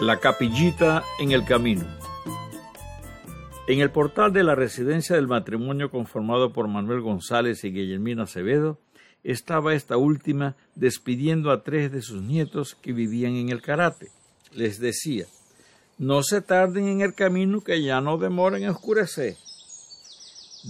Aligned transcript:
La 0.00 0.18
capillita 0.18 1.04
en 1.20 1.30
el 1.30 1.44
camino. 1.44 1.84
En 3.68 3.78
el 3.78 3.92
portal 3.92 4.32
de 4.32 4.42
la 4.42 4.56
residencia 4.56 5.14
del 5.14 5.28
matrimonio 5.28 5.88
conformado 5.88 6.52
por 6.52 6.66
Manuel 6.66 7.00
González 7.00 7.62
y 7.62 7.70
Guillermina 7.70 8.24
Acevedo, 8.24 8.80
estaba 9.22 9.72
esta 9.72 9.96
última 9.96 10.56
despidiendo 10.74 11.52
a 11.52 11.62
tres 11.62 11.92
de 11.92 12.02
sus 12.02 12.22
nietos 12.22 12.74
que 12.74 12.92
vivían 12.92 13.36
en 13.36 13.50
el 13.50 13.62
karate. 13.62 14.08
Les 14.52 14.80
decía, 14.80 15.26
no 15.96 16.24
se 16.24 16.40
tarden 16.40 16.88
en 16.88 17.00
el 17.00 17.14
camino 17.14 17.60
que 17.60 17.80
ya 17.80 18.00
no 18.00 18.18
demoren 18.18 18.64
en 18.64 18.70
oscurecer. 18.70 19.36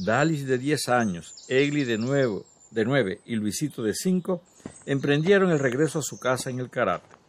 Dalis 0.05 0.47
de 0.47 0.59
diez 0.59 0.91
años, 0.91 1.47
Egli 1.49 1.85
de 1.85 1.97
nuevo, 1.97 2.45
de 2.73 2.85
nueve 2.85 3.21
y 3.25 3.37
Luisito 3.37 3.83
de 3.83 3.95
cinco 3.95 4.43
emprendieron 4.85 5.51
el 5.51 5.61
regreso 5.61 6.01
a 6.01 6.03
su 6.03 6.21
casa 6.21 6.51
en 6.51 6.61
el 6.61 6.69
karate 6.69 7.24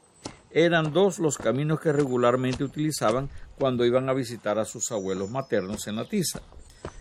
eran 0.56 0.94
dos 0.94 1.20
los 1.20 1.38
caminos 1.38 1.82
que 1.82 1.92
regularmente 1.92 2.64
utilizaban 2.64 3.30
cuando 3.60 3.86
iban 3.86 4.08
a 4.08 4.14
visitar 4.14 4.58
a 4.58 4.64
sus 4.64 4.90
abuelos 4.90 5.30
maternos 5.30 5.86
en 5.88 5.98
la 5.98 6.06
tiza. 6.06 6.42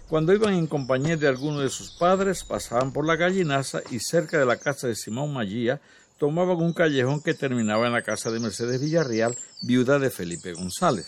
Cuando 0.08 0.32
iban 0.32 0.54
en 0.54 0.66
compañía 0.66 1.16
de 1.16 1.28
alguno 1.28 1.60
de 1.60 1.68
sus 1.70 1.92
padres, 1.92 2.42
pasaban 2.42 2.92
por 2.92 3.06
la 3.06 3.14
gallinaza 3.14 3.80
y 3.92 4.00
cerca 4.00 4.38
de 4.38 4.44
la 4.44 4.56
casa 4.56 4.88
de 4.88 4.96
Simón 4.96 5.32
Magía 5.32 5.80
tomaban 6.18 6.56
un 6.56 6.72
callejón 6.72 7.22
que 7.22 7.34
terminaba 7.34 7.86
en 7.86 7.92
la 7.92 8.02
casa 8.02 8.32
de 8.32 8.40
Mercedes 8.40 8.80
Villarreal, 8.80 9.36
viuda 9.62 10.00
de 10.00 10.10
Felipe 10.10 10.52
González. 10.52 11.06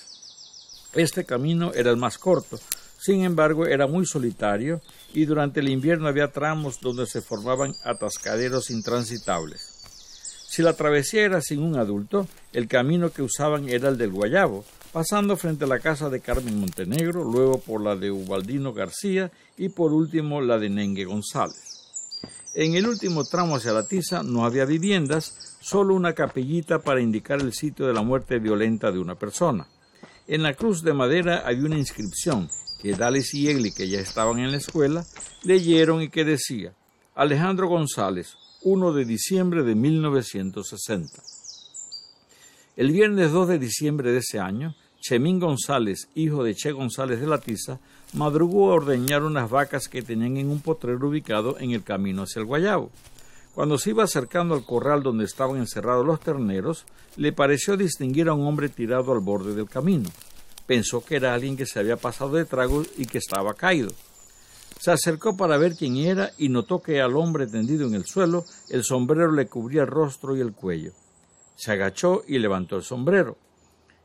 Este 0.95 1.25
camino 1.25 1.73
era 1.75 1.91
el 1.91 1.97
más 1.97 2.17
corto, 2.17 2.61
sin 2.97 3.25
embargo 3.25 3.67
era 3.67 3.89
muy 3.89 4.06
solitario 4.06 4.81
y 5.12 5.25
durante 5.25 5.59
el 5.59 5.69
invierno 5.69 6.06
había 6.06 6.31
tramos 6.31 6.81
donde 6.81 7.06
se 7.06 7.23
formaban 7.23 7.75
atascaderos 7.84 8.70
intransitables. 8.70 9.76
Si 10.48 10.62
la 10.62 10.74
travesía 10.74 11.24
era 11.24 11.41
sin 11.41 11.62
un 11.62 11.77
adulto, 11.77 12.27
el 12.52 12.68
camino 12.68 13.10
que 13.10 13.23
usaban 13.23 13.68
era 13.68 13.88
el 13.88 13.98
del 13.98 14.12
Guayabo, 14.12 14.64
pasando 14.92 15.36
frente 15.36 15.64
a 15.64 15.69
la 15.69 15.80
casa 15.80 16.09
de 16.09 16.20
Carmen 16.20 16.58
Montenegro, 16.58 17.25
luego 17.25 17.58
por 17.58 17.83
la 17.83 17.97
de 17.97 18.11
Ubaldino 18.11 18.72
García 18.72 19.30
y 19.58 19.69
por 19.69 19.92
último 19.92 20.41
la 20.41 20.56
de 20.58 20.70
Nengue 20.70 21.05
González. 21.05 21.77
En 22.55 22.75
el 22.75 22.86
último 22.86 23.25
tramo 23.25 23.56
hacia 23.56 23.72
la 23.72 23.86
tiza 23.86 24.22
no 24.22 24.47
había 24.47 24.64
viviendas, 24.64 25.58
solo 25.61 25.94
una 25.94 26.14
capellita 26.14 26.78
para 26.78 27.03
indicar 27.03 27.42
el 27.42 27.53
sitio 27.53 27.86
de 27.86 27.92
la 27.92 28.00
muerte 28.00 28.38
violenta 28.38 28.91
de 28.91 28.98
una 28.98 29.16
persona. 29.16 29.66
En 30.27 30.42
la 30.42 30.55
cruz 30.55 30.83
de 30.83 30.94
madera 30.94 31.42
había 31.44 31.66
una 31.66 31.77
inscripción 31.77 32.48
que 32.81 32.94
Dales 32.94 33.34
y 33.34 33.50
Egli, 33.50 33.72
que 33.72 33.88
ya 33.88 34.00
estaban 34.00 34.38
en 34.38 34.53
la 34.53 34.56
escuela, 34.56 35.05
leyeron 35.42 36.00
y 36.00 36.08
que 36.08 36.25
decía 36.25 36.72
Alejandro 37.14 37.69
González, 37.69 38.36
1 38.69 38.92
de 38.95 39.05
diciembre 39.05 39.62
de 39.62 39.77
1960. 39.77 41.22
El 42.77 42.91
viernes 42.91 43.31
2 43.31 43.47
de 43.47 43.59
diciembre 43.61 44.11
de 44.11 44.19
ese 44.19 44.41
año, 44.41 44.75
Chemín 45.00 45.39
González, 45.39 46.09
hijo 46.17 46.42
de 46.42 46.56
Che 46.56 46.72
González 46.72 47.20
de 47.20 47.28
la 47.28 47.39
Tiza, 47.39 47.78
madrugó 48.14 48.72
a 48.72 48.75
ordeñar 48.75 49.22
unas 49.22 49.48
vacas 49.48 49.87
que 49.87 50.03
tenían 50.03 50.37
en 50.37 50.50
un 50.50 50.59
potrero 50.59 51.06
ubicado 51.06 51.56
en 51.61 51.70
el 51.70 51.84
camino 51.84 52.25
hacia 52.25 52.41
el 52.41 52.47
Guayabo. 52.47 52.91
Cuando 53.55 53.78
se 53.78 53.91
iba 53.91 54.03
acercando 54.03 54.56
al 54.56 54.64
corral 54.64 55.05
donde 55.05 55.27
estaban 55.27 55.59
encerrados 55.59 56.05
los 56.05 56.19
terneros, 56.19 56.87
le 57.17 57.33
pareció 57.33 57.77
distinguir 57.77 58.28
a 58.28 58.34
un 58.34 58.48
hombre 58.48 58.69
tirado 58.69 59.12
al 59.12 59.20
borde 59.20 59.55
del 59.55 59.69
camino. 59.69 60.11
Pensó 60.67 61.05
que 61.05 61.14
era 61.14 61.34
alguien 61.34 61.56
que 61.56 61.67
se 61.67 61.78
había 61.78 61.98
pasado 61.98 62.33
de 62.33 62.44
trago 62.44 62.83
y 62.98 63.06
que 63.06 63.19
estaba 63.19 63.55
caído. 63.55 63.92
Se 64.78 64.91
acercó 64.91 65.36
para 65.36 65.56
ver 65.58 65.74
quién 65.74 65.96
era 65.96 66.32
y 66.38 66.48
notó 66.48 66.80
que 66.82 67.00
al 67.00 67.16
hombre 67.16 67.46
tendido 67.46 67.86
en 67.86 67.94
el 67.94 68.05
suelo 68.05 68.44
el 68.69 68.84
sombrero 68.84 69.32
le 69.32 69.46
cubría 69.46 69.82
el 69.82 69.88
rostro 69.88 70.36
y 70.36 70.41
el 70.41 70.52
cuello. 70.52 70.92
Se 71.56 71.72
agachó 71.72 72.22
y 72.27 72.38
levantó 72.38 72.77
el 72.77 72.82
sombrero. 72.82 73.36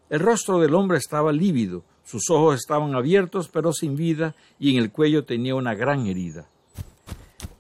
El 0.09 0.19
rostro 0.19 0.59
del 0.59 0.73
hombre 0.73 0.97
estaba 0.97 1.31
lívido, 1.31 1.83
sus 2.03 2.30
ojos 2.30 2.55
estaban 2.55 2.95
abiertos 2.95 3.49
pero 3.49 3.73
sin 3.73 3.95
vida 3.95 4.36
y 4.59 4.75
en 4.75 4.81
el 4.81 4.92
cuello 4.92 5.25
tenía 5.25 5.55
una 5.55 5.75
gran 5.75 6.08
herida. 6.08 6.48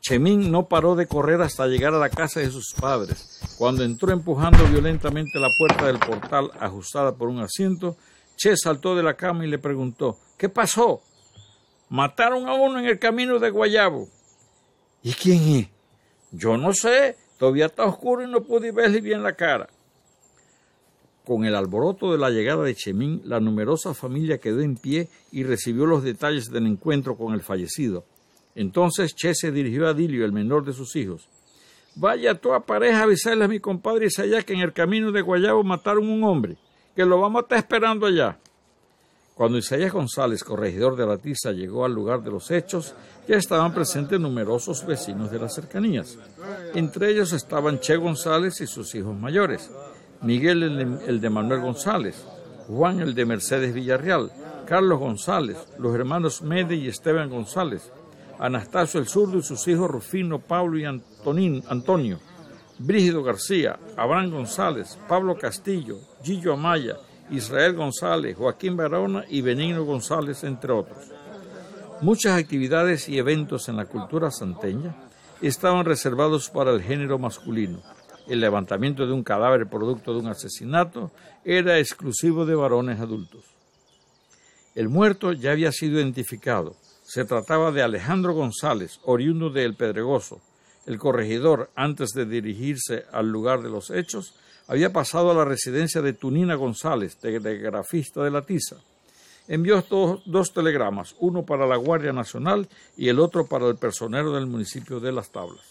Chemín 0.01 0.51
no 0.51 0.67
paró 0.67 0.95
de 0.95 1.05
correr 1.05 1.41
hasta 1.41 1.67
llegar 1.67 1.93
a 1.93 1.99
la 1.99 2.09
casa 2.09 2.39
de 2.39 2.49
sus 2.49 2.73
padres. 2.73 3.39
Cuando 3.57 3.83
entró 3.83 4.11
empujando 4.11 4.65
violentamente 4.67 5.39
la 5.39 5.49
puerta 5.55 5.85
del 5.85 5.99
portal 5.99 6.49
ajustada 6.59 7.15
por 7.15 7.29
un 7.29 7.39
asiento, 7.39 7.95
Che 8.35 8.57
saltó 8.57 8.95
de 8.95 9.03
la 9.03 9.13
cama 9.13 9.45
y 9.45 9.49
le 9.49 9.59
preguntó 9.59 10.17
¿Qué 10.35 10.49
pasó? 10.49 11.03
Mataron 11.91 12.47
a 12.47 12.53
uno 12.53 12.79
en 12.79 12.85
el 12.85 12.99
camino 12.99 13.37
de 13.37 13.49
Guayabo. 13.49 14.07
¿Y 15.03 15.11
quién 15.11 15.41
es? 15.57 15.67
Yo 16.31 16.55
no 16.55 16.71
sé, 16.71 17.17
todavía 17.37 17.65
está 17.65 17.83
oscuro 17.83 18.23
y 18.23 18.31
no 18.31 18.45
pude 18.45 18.71
verle 18.71 19.01
bien 19.01 19.21
la 19.23 19.35
cara. 19.35 19.67
Con 21.25 21.43
el 21.43 21.53
alboroto 21.53 22.13
de 22.13 22.17
la 22.17 22.29
llegada 22.29 22.63
de 22.63 22.75
Chemín, 22.75 23.21
la 23.25 23.41
numerosa 23.41 23.93
familia 23.93 24.37
quedó 24.37 24.61
en 24.61 24.77
pie 24.77 25.09
y 25.33 25.43
recibió 25.43 25.85
los 25.85 26.01
detalles 26.01 26.49
del 26.49 26.65
encuentro 26.65 27.17
con 27.17 27.33
el 27.33 27.41
fallecido. 27.41 28.05
Entonces 28.55 29.13
Che 29.13 29.35
se 29.35 29.51
dirigió 29.51 29.85
a 29.85 29.93
Dilio, 29.93 30.23
el 30.23 30.31
menor 30.31 30.63
de 30.63 30.71
sus 30.71 30.95
hijos. 30.95 31.27
Vaya 31.95 32.35
toda 32.35 32.61
pareja 32.61 33.01
a 33.01 33.03
avisarle 33.03 33.43
a 33.43 33.49
mi 33.49 33.59
compadre 33.59 34.05
Isaías 34.05 34.45
que 34.45 34.53
en 34.53 34.61
el 34.61 34.71
camino 34.71 35.11
de 35.11 35.23
Guayabo 35.23 35.65
mataron 35.65 36.07
un 36.07 36.23
hombre, 36.23 36.55
que 36.95 37.03
lo 37.03 37.19
vamos 37.19 37.41
a 37.41 37.43
estar 37.43 37.57
esperando 37.57 38.05
allá. 38.05 38.39
Cuando 39.41 39.57
Isaías 39.57 39.91
González, 39.91 40.43
corregidor 40.43 40.95
de 40.95 41.07
la 41.07 41.17
Tiza, 41.17 41.51
llegó 41.51 41.83
al 41.83 41.93
lugar 41.95 42.21
de 42.21 42.29
los 42.29 42.51
hechos, 42.51 42.93
ya 43.27 43.37
estaban 43.37 43.73
presentes 43.73 44.19
numerosos 44.19 44.85
vecinos 44.85 45.31
de 45.31 45.39
las 45.39 45.55
cercanías. 45.55 46.19
Entre 46.75 47.09
ellos 47.09 47.33
estaban 47.33 47.79
Che 47.79 47.95
González 47.95 48.61
y 48.61 48.67
sus 48.67 48.93
hijos 48.93 49.17
mayores, 49.17 49.71
Miguel 50.21 50.61
el 51.07 51.19
de 51.19 51.29
Manuel 51.31 51.61
González, 51.61 52.23
Juan 52.67 52.99
el 52.99 53.15
de 53.15 53.25
Mercedes 53.25 53.73
Villarreal, 53.73 54.31
Carlos 54.67 54.99
González, 54.99 55.57
los 55.79 55.95
hermanos 55.95 56.43
Mede 56.43 56.75
y 56.75 56.87
Esteban 56.87 57.31
González, 57.31 57.91
Anastasio 58.37 58.99
el 58.99 59.07
Zurdo 59.07 59.39
y 59.39 59.41
sus 59.41 59.67
hijos 59.67 59.89
Rufino, 59.89 60.37
Pablo 60.37 60.77
y 60.77 60.85
Antonín, 60.85 61.63
Antonio, 61.67 62.19
Brígido 62.77 63.23
García, 63.23 63.79
Abraham 63.97 64.29
González, 64.29 64.99
Pablo 65.09 65.35
Castillo, 65.35 65.97
Gillo 66.21 66.53
Amaya, 66.53 66.97
Israel 67.31 67.75
González, 67.75 68.35
Joaquín 68.37 68.75
Barona 68.75 69.25
y 69.29 69.41
Benigno 69.41 69.85
González, 69.85 70.43
entre 70.43 70.71
otros. 70.71 71.05
Muchas 72.01 72.37
actividades 72.37 73.07
y 73.07 73.17
eventos 73.17 73.69
en 73.69 73.77
la 73.77 73.85
cultura 73.85 74.31
santeña 74.31 74.95
estaban 75.41 75.85
reservados 75.85 76.49
para 76.49 76.71
el 76.71 76.81
género 76.81 77.17
masculino. 77.17 77.81
El 78.27 78.39
levantamiento 78.39 79.07
de 79.07 79.13
un 79.13 79.23
cadáver 79.23 79.67
producto 79.67 80.13
de 80.13 80.19
un 80.19 80.27
asesinato 80.27 81.11
era 81.43 81.79
exclusivo 81.79 82.45
de 82.45 82.55
varones 82.55 82.99
adultos. 82.99 83.43
El 84.75 84.89
muerto 84.89 85.33
ya 85.33 85.51
había 85.51 85.71
sido 85.71 85.99
identificado. 85.99 86.75
Se 87.03 87.25
trataba 87.25 87.71
de 87.71 87.81
Alejandro 87.81 88.33
González, 88.33 88.99
oriundo 89.03 89.49
de 89.49 89.65
El 89.65 89.75
Pedregoso. 89.75 90.41
El 90.85 90.97
corregidor, 90.97 91.69
antes 91.75 92.11
de 92.11 92.25
dirigirse 92.25 93.05
al 93.11 93.29
lugar 93.29 93.61
de 93.61 93.69
los 93.69 93.89
hechos, 93.89 94.33
había 94.71 94.93
pasado 94.93 95.31
a 95.31 95.33
la 95.33 95.43
residencia 95.43 96.01
de 96.01 96.13
Tunina 96.13 96.55
González, 96.55 97.17
telegrafista 97.17 98.23
de 98.23 98.31
la 98.31 98.41
Tiza. 98.41 98.77
Envió 99.49 99.83
dos, 100.25 100.53
telegramas, 100.53 101.13
uno 101.19 101.43
para 101.43 101.67
la 101.67 101.75
Guardia 101.75 102.13
Nacional 102.13 102.69
y 102.95 103.09
el 103.09 103.19
otro 103.19 103.45
para 103.45 103.67
el 103.67 103.75
personero 103.75 104.31
del 104.31 104.45
municipio 104.45 105.01
de 105.01 105.11
Las 105.11 105.29
Tablas. 105.29 105.65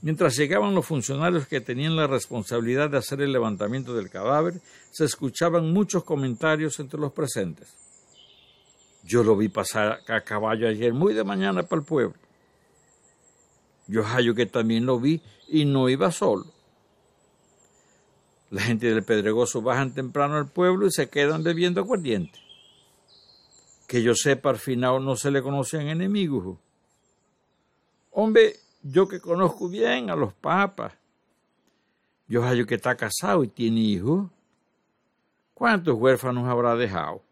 Mientras 0.00 0.38
llegaban 0.38 0.74
los 0.74 0.86
funcionarios 0.86 1.46
que 1.46 1.60
tenían 1.60 1.96
la 1.96 2.06
responsabilidad 2.06 2.88
de 2.88 2.96
hacer 2.96 3.20
el 3.20 3.30
levantamiento 3.30 3.92
del 3.92 4.08
cadáver, 4.08 4.54
se 4.90 5.04
escuchaban 5.04 5.70
muchos 5.70 6.02
comentarios 6.02 6.80
entre 6.80 6.98
los 6.98 7.12
presentes. 7.12 7.68
Yo 9.04 9.22
lo 9.22 9.36
vi 9.36 9.50
pasar 9.50 10.00
a 10.08 10.22
caballo 10.22 10.66
ayer 10.66 10.94
muy 10.94 11.12
de 11.12 11.24
mañana 11.24 11.62
para 11.64 11.80
el 11.80 11.86
pueblo. 11.86 12.14
Yo 13.86 14.02
hallo 14.02 14.34
que 14.34 14.46
también 14.46 14.86
lo 14.86 14.98
vi 14.98 15.20
y 15.46 15.66
no 15.66 15.90
iba 15.90 16.10
solo. 16.10 16.46
La 18.50 18.62
gente 18.62 18.92
del 18.92 19.04
Pedregoso 19.04 19.62
bajan 19.62 19.94
temprano 19.94 20.36
al 20.36 20.50
pueblo 20.50 20.86
y 20.86 20.90
se 20.90 21.08
quedan 21.08 21.44
bebiendo 21.44 21.80
aguardiente. 21.80 22.38
Que 23.86 24.02
yo 24.02 24.14
sepa, 24.14 24.50
al 24.50 24.58
final 24.58 25.04
no 25.04 25.14
se 25.14 25.30
le 25.30 25.40
conocían 25.40 25.86
enemigos. 25.88 26.58
Hombre, 28.10 28.56
yo 28.82 29.06
que 29.06 29.20
conozco 29.20 29.68
bien 29.68 30.10
a 30.10 30.16
los 30.16 30.34
papas. 30.34 30.94
Yo 32.26 32.42
hallo 32.42 32.66
que 32.66 32.74
está 32.74 32.96
casado 32.96 33.44
y 33.44 33.48
tiene 33.48 33.80
hijos. 33.80 34.28
¿Cuántos 35.54 35.94
huérfanos 35.94 36.48
habrá 36.48 36.74
dejado? 36.74 37.22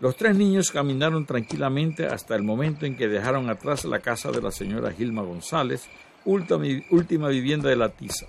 Los 0.00 0.16
tres 0.16 0.36
niños 0.36 0.70
caminaron 0.70 1.24
tranquilamente 1.24 2.06
hasta 2.06 2.34
el 2.34 2.42
momento 2.42 2.84
en 2.84 2.96
que 2.96 3.08
dejaron 3.08 3.48
atrás 3.48 3.86
la 3.86 4.00
casa 4.00 4.30
de 4.30 4.42
la 4.42 4.50
señora 4.50 4.92
Gilma 4.92 5.22
González, 5.22 5.88
última 6.26 7.28
vivienda 7.28 7.70
de 7.70 7.76
la 7.76 7.88
Tiza. 7.88 8.26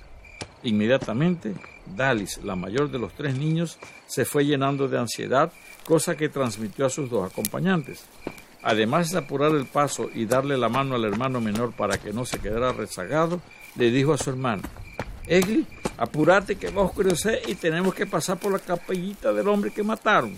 Inmediatamente, 0.65 1.53
Dalis, 1.95 2.39
la 2.43 2.55
mayor 2.55 2.91
de 2.91 2.99
los 2.99 3.13
tres 3.13 3.37
niños, 3.37 3.77
se 4.05 4.25
fue 4.25 4.45
llenando 4.45 4.87
de 4.87 4.99
ansiedad, 4.99 5.51
cosa 5.85 6.17
que 6.17 6.27
transmitió 6.27 6.85
a 6.85 6.89
sus 6.89 7.09
dos 7.09 7.31
acompañantes. 7.31 8.03
Además 8.61 9.11
de 9.11 9.19
apurar 9.19 9.51
el 9.51 9.65
paso 9.65 10.09
y 10.13 10.25
darle 10.25 10.57
la 10.57 10.67
mano 10.67 10.95
al 10.95 11.05
hermano 11.05 11.39
menor 11.39 11.71
para 11.71 11.97
que 11.97 12.11
no 12.11 12.25
se 12.25 12.39
quedara 12.39 12.73
rezagado, 12.73 13.39
le 13.77 13.91
dijo 13.91 14.11
a 14.11 14.17
su 14.17 14.31
hermano, 14.31 14.63
Egli, 15.27 15.65
Apúrate 15.97 16.57
que 16.57 16.71
va 16.71 16.81
a 16.81 16.85
oscurecer 16.85 17.41
y 17.47 17.55
tenemos 17.55 17.95
que 17.95 18.05
pasar 18.05 18.37
por 18.37 18.51
la 18.51 18.59
capellita 18.59 19.31
del 19.31 19.47
hombre 19.47 19.71
que 19.71 19.81
mataron. 19.81 20.35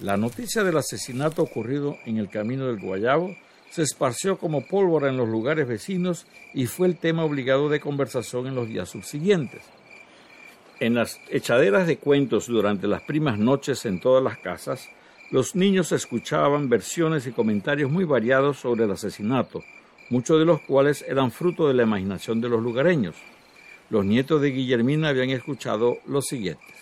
La 0.00 0.16
noticia 0.16 0.64
del 0.64 0.76
asesinato 0.76 1.42
ocurrido 1.42 1.96
en 2.04 2.18
el 2.18 2.28
camino 2.28 2.66
del 2.66 2.80
Guayabo 2.80 3.36
se 3.70 3.82
esparció 3.82 4.38
como 4.38 4.66
pólvora 4.66 5.08
en 5.08 5.16
los 5.16 5.28
lugares 5.28 5.68
vecinos 5.68 6.26
y 6.54 6.66
fue 6.66 6.88
el 6.88 6.96
tema 6.96 7.24
obligado 7.24 7.68
de 7.68 7.80
conversación 7.80 8.46
en 8.46 8.54
los 8.54 8.68
días 8.68 8.88
subsiguientes. 8.88 9.62
En 10.80 10.94
las 10.94 11.20
echaderas 11.28 11.86
de 11.86 11.98
cuentos 11.98 12.46
durante 12.46 12.86
las 12.86 13.02
primas 13.02 13.38
noches 13.38 13.84
en 13.84 14.00
todas 14.00 14.22
las 14.22 14.38
casas, 14.38 14.88
los 15.30 15.54
niños 15.54 15.92
escuchaban 15.92 16.68
versiones 16.68 17.26
y 17.26 17.32
comentarios 17.32 17.90
muy 17.90 18.04
variados 18.04 18.60
sobre 18.60 18.84
el 18.84 18.90
asesinato, 18.92 19.62
muchos 20.08 20.38
de 20.38 20.46
los 20.46 20.60
cuales 20.62 21.04
eran 21.06 21.30
fruto 21.30 21.68
de 21.68 21.74
la 21.74 21.82
imaginación 21.82 22.40
de 22.40 22.48
los 22.48 22.62
lugareños. 22.62 23.16
Los 23.90 24.04
nietos 24.04 24.40
de 24.40 24.50
Guillermina 24.50 25.08
habían 25.08 25.30
escuchado 25.30 25.98
los 26.06 26.26
siguientes. 26.26 26.76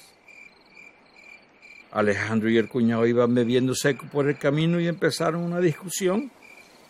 Alejandro 1.90 2.50
y 2.50 2.58
el 2.58 2.68
cuñado 2.68 3.06
iban 3.06 3.34
bebiendo 3.34 3.74
seco 3.74 4.06
por 4.12 4.28
el 4.28 4.38
camino 4.38 4.78
y 4.78 4.86
empezaron 4.86 5.42
una 5.42 5.60
discusión. 5.60 6.30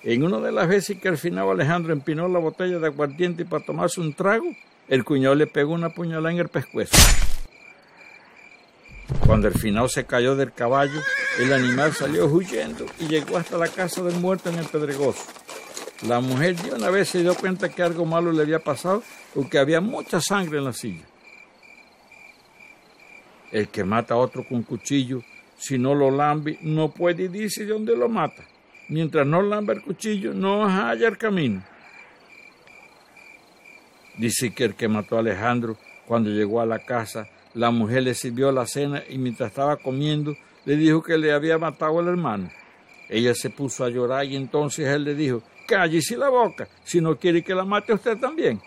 En 0.06 0.23
una 0.23 0.38
de 0.38 0.53
las 0.53 0.69
veces 0.69 1.00
que 1.00 1.08
al 1.08 1.19
final 1.19 1.50
Alejandro 1.50 1.93
empinó 1.93 2.29
la 2.29 2.38
botella 2.38 2.79
de 2.79 2.87
aguardiente 2.87 3.44
para 3.44 3.64
tomarse 3.64 4.00
un 4.00 4.14
trago, 4.14 4.47
el 4.87 5.03
cuñado 5.03 5.35
le 5.35 5.49
pegó 5.49 5.73
una 5.73 5.91
puñalada 5.91 6.31
en 6.31 6.38
el 6.38 6.47
pescuezo. 6.47 6.97
Cuando 9.26 9.49
el 9.49 9.55
final 9.55 9.91
se 9.91 10.05
cayó 10.05 10.37
del 10.37 10.53
caballo, 10.53 11.00
el 11.41 11.53
animal 11.53 11.93
salió 11.93 12.26
huyendo 12.26 12.87
y 13.00 13.08
llegó 13.08 13.37
hasta 13.37 13.58
la 13.58 13.67
casa 13.67 14.00
del 14.05 14.14
muerto 14.20 14.49
en 14.49 14.61
el 14.61 14.67
Pedregoso. 14.67 15.25
La 16.06 16.20
mujer 16.20 16.55
de 16.55 16.73
una 16.73 16.88
vez 16.88 17.09
se 17.09 17.23
dio 17.23 17.35
cuenta 17.35 17.69
que 17.69 17.82
algo 17.82 18.06
malo 18.06 18.31
le 18.31 18.43
había 18.43 18.61
pasado 18.61 19.02
porque 19.35 19.59
había 19.59 19.81
mucha 19.81 20.20
sangre 20.20 20.59
en 20.59 20.67
la 20.67 20.73
silla. 20.73 21.05
El 23.50 23.67
que 23.70 23.82
mata 23.82 24.14
a 24.14 24.19
otro 24.19 24.47
con 24.49 24.62
cuchillo, 24.62 25.25
si 25.59 25.79
no 25.79 25.97
lo 25.97 26.12
lambe, 26.12 26.61
no 26.62 26.93
puede 26.93 27.29
decir 27.29 27.67
de 27.67 27.73
dónde 27.73 27.97
lo 27.97 28.09
mata. 28.09 28.44
Mientras 28.88 29.27
no 29.27 29.43
lambe 29.43 29.75
el 29.75 29.83
cuchillo, 29.83 30.33
no 30.33 30.65
haya 30.65 31.09
el 31.09 31.19
camino. 31.19 31.62
Dice 34.17 34.55
que 34.55 34.65
el 34.65 34.75
que 34.75 34.88
mató 34.88 35.17
a 35.17 35.21
Alejandro, 35.21 35.77
cuando 36.06 36.31
llegó 36.31 36.61
a 36.61 36.67
la 36.67 36.79
casa, 36.79 37.29
la 37.55 37.71
mujer 37.71 38.05
le 38.05 38.15
sirvió 38.15 38.53
la 38.53 38.67
cena 38.67 39.03
y 39.09 39.19
mientras 39.19 39.50
estaba 39.50 39.77
comiendo, 39.77 40.35
le 40.65 40.77
dijo 40.77 41.03
que 41.03 41.19
le 41.19 41.33
había 41.33 41.59
matado 41.59 41.99
al 41.99 42.09
hermano. 42.09 42.50
Ella 43.09 43.35
se 43.35 43.50
puso 43.50 43.85
a 43.85 43.88
llorar 43.88 44.25
y 44.25 44.37
entonces 44.37 44.87
él 44.87 45.05
le 45.05 45.15
dijo, 45.15 45.43
cállese 45.67 46.17
la 46.17 46.29
boca, 46.29 46.69
si 46.85 47.00
no 47.00 47.17
quiere 47.17 47.43
que 47.43 47.55
la 47.55 47.65
mate 47.65 47.93
usted 47.93 48.19
también. 48.19 48.61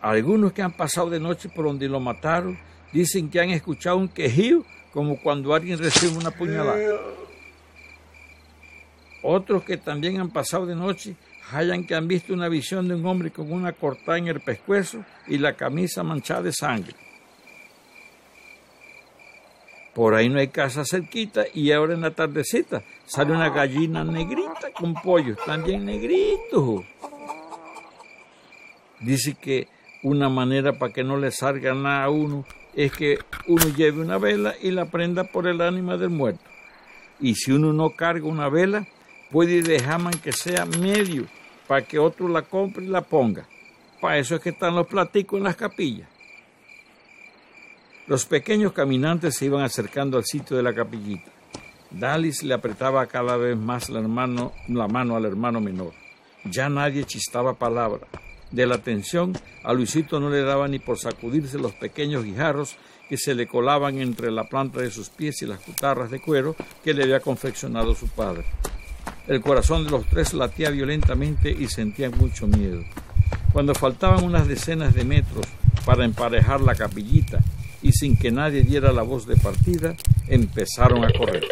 Algunos 0.00 0.52
que 0.52 0.62
han 0.62 0.72
pasado 0.72 1.10
de 1.10 1.20
noche 1.20 1.48
por 1.48 1.66
donde 1.66 1.88
lo 1.88 2.00
mataron 2.00 2.58
dicen 2.92 3.28
que 3.28 3.40
han 3.40 3.50
escuchado 3.50 3.96
un 3.96 4.08
quejido 4.08 4.64
como 4.92 5.20
cuando 5.20 5.54
alguien 5.54 5.78
recibe 5.78 6.16
una 6.16 6.30
puñalada. 6.30 6.78
Otros 9.22 9.64
que 9.64 9.76
también 9.76 10.20
han 10.20 10.30
pasado 10.30 10.66
de 10.66 10.74
noche 10.74 11.16
hallan 11.52 11.84
que 11.84 11.94
han 11.94 12.08
visto 12.08 12.32
una 12.32 12.48
visión 12.48 12.88
de 12.88 12.94
un 12.94 13.06
hombre 13.06 13.30
con 13.30 13.52
una 13.52 13.72
cortada 13.72 14.18
en 14.18 14.28
el 14.28 14.40
pescuezo 14.40 15.04
y 15.26 15.38
la 15.38 15.54
camisa 15.54 16.02
manchada 16.02 16.42
de 16.42 16.52
sangre. 16.52 16.94
Por 19.94 20.14
ahí 20.14 20.28
no 20.28 20.38
hay 20.38 20.48
casa 20.48 20.84
cerquita 20.84 21.44
y 21.52 21.72
ahora 21.72 21.94
en 21.94 22.02
la 22.02 22.12
tardecita 22.12 22.82
sale 23.06 23.32
una 23.32 23.50
gallina 23.50 24.04
negrita 24.04 24.70
con 24.72 24.94
pollos, 24.94 25.36
también 25.44 25.84
negritos. 25.84 26.84
Dice 29.00 29.34
que 29.34 29.66
una 30.02 30.28
manera 30.28 30.78
para 30.78 30.92
que 30.92 31.02
no 31.02 31.16
le 31.16 31.30
salga 31.32 31.74
nada 31.74 32.04
a 32.04 32.10
uno 32.10 32.44
es 32.74 32.92
que 32.92 33.18
uno 33.48 33.68
lleve 33.76 34.00
una 34.00 34.18
vela 34.18 34.54
y 34.62 34.70
la 34.70 34.84
prenda 34.86 35.24
por 35.24 35.48
el 35.48 35.60
ánima 35.60 35.96
del 35.96 36.10
muerto. 36.10 36.44
Y 37.18 37.34
si 37.34 37.50
uno 37.50 37.72
no 37.72 37.90
carga 37.90 38.26
una 38.26 38.48
vela, 38.48 38.86
puede 39.30 39.62
dejar 39.62 40.00
que 40.20 40.32
sea 40.32 40.66
medio 40.66 41.26
para 41.66 41.86
que 41.86 41.98
otro 41.98 42.28
la 42.28 42.42
compre 42.42 42.84
y 42.84 42.88
la 42.88 43.02
ponga. 43.02 43.46
Para 44.00 44.18
eso 44.18 44.34
es 44.34 44.40
que 44.40 44.50
están 44.50 44.74
los 44.74 44.86
platicos 44.86 45.38
en 45.38 45.44
las 45.44 45.56
capillas. 45.56 46.08
Los 48.06 48.26
pequeños 48.26 48.72
caminantes 48.72 49.36
se 49.36 49.44
iban 49.44 49.62
acercando 49.62 50.18
al 50.18 50.24
sitio 50.24 50.56
de 50.56 50.62
la 50.62 50.74
capillita. 50.74 51.30
Dalis 51.90 52.42
le 52.42 52.54
apretaba 52.54 53.06
cada 53.06 53.36
vez 53.36 53.56
más 53.56 53.88
la, 53.88 54.00
la 54.00 54.88
mano 54.88 55.16
al 55.16 55.24
hermano 55.24 55.60
menor. 55.60 55.92
Ya 56.44 56.68
nadie 56.68 57.04
chistaba 57.04 57.54
palabra. 57.54 58.06
De 58.50 58.66
la 58.66 58.78
tensión, 58.78 59.32
a 59.62 59.72
Luisito 59.72 60.18
no 60.18 60.28
le 60.28 60.42
daba 60.42 60.66
ni 60.66 60.80
por 60.80 60.98
sacudirse 60.98 61.58
los 61.58 61.72
pequeños 61.72 62.24
guijarros 62.24 62.76
que 63.08 63.16
se 63.16 63.34
le 63.34 63.46
colaban 63.46 63.98
entre 63.98 64.30
la 64.32 64.44
planta 64.48 64.80
de 64.80 64.90
sus 64.90 65.08
pies 65.08 65.42
y 65.42 65.46
las 65.46 65.60
cutarras 65.60 66.10
de 66.10 66.20
cuero 66.20 66.56
que 66.82 66.94
le 66.94 67.04
había 67.04 67.20
confeccionado 67.20 67.94
su 67.94 68.08
padre. 68.08 68.44
El 69.30 69.40
corazón 69.40 69.84
de 69.84 69.92
los 69.92 70.06
tres 70.06 70.34
latía 70.34 70.70
violentamente 70.70 71.52
y 71.56 71.68
sentían 71.68 72.10
mucho 72.18 72.48
miedo. 72.48 72.82
Cuando 73.52 73.76
faltaban 73.76 74.24
unas 74.24 74.48
decenas 74.48 74.92
de 74.92 75.04
metros 75.04 75.46
para 75.86 76.04
emparejar 76.04 76.60
la 76.60 76.74
capillita 76.74 77.38
y 77.80 77.92
sin 77.92 78.16
que 78.16 78.32
nadie 78.32 78.64
diera 78.64 78.90
la 78.90 79.02
voz 79.02 79.28
de 79.28 79.36
partida, 79.36 79.94
empezaron 80.26 81.04
a 81.04 81.12
correr. 81.16 81.44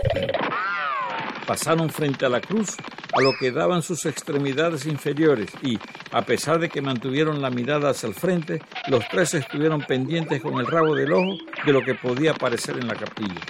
Pasaron 1.47 1.89
frente 1.89 2.27
a 2.27 2.29
la 2.29 2.41
cruz 2.41 2.71
a 3.13 3.21
lo 3.21 3.33
que 3.39 3.53
daban 3.53 3.83
sus 3.83 4.07
extremidades 4.07 4.85
inferiores 4.85 5.49
y, 5.63 5.79
a 6.11 6.23
pesar 6.23 6.59
de 6.59 6.69
que 6.69 6.83
mantuvieron 6.83 7.41
la 7.41 7.51
mirada 7.51 7.91
hacia 7.91 8.09
el 8.09 8.15
frente, 8.15 8.61
los 8.89 9.05
tres 9.09 9.35
estuvieron 9.35 9.83
pendientes 9.83 10.43
con 10.43 10.59
el 10.59 10.67
rabo 10.67 10.97
del 10.97 11.13
ojo 11.13 11.37
de 11.65 11.73
lo 11.73 11.81
que 11.83 11.95
podía 11.95 12.33
aparecer 12.33 12.77
en 12.77 12.89
la 12.89 12.97
capilla. 12.97 13.41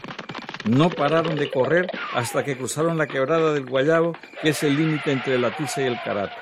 No 0.69 0.91
pararon 0.91 1.37
de 1.37 1.50
correr 1.50 1.91
hasta 2.12 2.44
que 2.44 2.56
cruzaron 2.56 2.99
la 2.99 3.06
quebrada 3.06 3.55
del 3.55 3.65
Guayabo, 3.65 4.15
que 4.43 4.50
es 4.50 4.62
el 4.62 4.76
límite 4.76 5.12
entre 5.12 5.38
la 5.38 5.56
Tiza 5.56 5.81
y 5.81 5.87
el 5.87 5.99
Carato. 6.05 6.37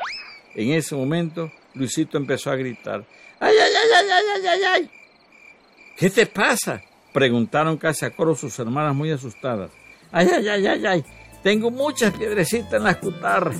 En 0.56 0.73
ese 0.73 0.96
momento, 0.96 1.52
Luisito 1.75 2.19
empezó 2.19 2.50
a 2.50 2.56
gritar: 2.56 3.05
¡Ay, 3.38 3.55
ay, 3.56 3.73
ay, 3.73 4.11
ay, 4.11 4.25
ay, 4.34 4.46
ay, 4.46 4.62
ay! 4.64 4.90
¿Qué 5.96 6.11
te 6.11 6.26
pasa? 6.26 6.82
preguntaron 7.12 7.78
casi 7.78 8.05
a 8.05 8.11
coro 8.11 8.34
sus 8.34 8.58
hermanas 8.58 8.94
muy 8.94 9.11
asustadas. 9.11 9.70
¡Ay, 10.12 10.28
ay, 10.34 10.49
ay, 10.49 10.67
ay, 10.67 10.87
ay! 10.87 11.05
Tengo 11.43 11.70
muchas 11.70 12.12
piedrecitas 12.12 12.75
en 12.75 12.84
las 12.84 12.96
cutarras. 12.96 13.56